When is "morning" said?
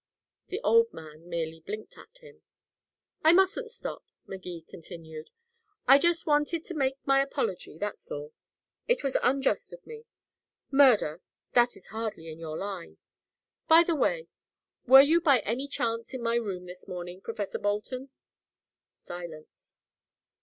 16.87-17.21